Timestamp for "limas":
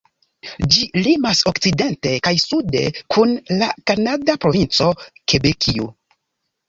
1.07-1.41